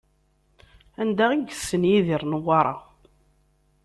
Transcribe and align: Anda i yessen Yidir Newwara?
Anda 1.01 1.25
i 1.33 1.37
yessen 1.49 1.83
Yidir 1.89 2.23
Newwara? 2.29 2.75